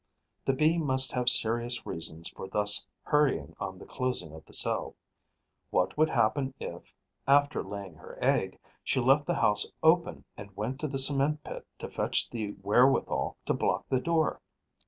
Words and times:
The 0.45 0.53
Bee 0.53 0.79
must 0.79 1.11
have 1.11 1.29
serious 1.29 1.85
reasons 1.85 2.27
for 2.27 2.47
thus 2.47 2.87
hurrying 3.03 3.55
on 3.59 3.77
the 3.77 3.85
closing 3.85 4.33
of 4.33 4.43
the 4.45 4.51
cell. 4.53 4.95
What 5.69 5.95
would 5.95 6.09
happen 6.09 6.55
if, 6.59 6.91
after 7.27 7.61
laying 7.63 7.93
her 7.97 8.17
egg, 8.19 8.57
she 8.83 8.99
left 8.99 9.27
the 9.27 9.35
house 9.35 9.71
open 9.83 10.23
and 10.35 10.57
went 10.57 10.79
to 10.79 10.87
the 10.87 10.97
cement 10.97 11.43
pit 11.43 11.67
to 11.77 11.87
fetch 11.87 12.31
the 12.31 12.53
wherewithal 12.63 13.37
to 13.45 13.53
block 13.53 13.85
the 13.89 14.01
door? 14.01 14.41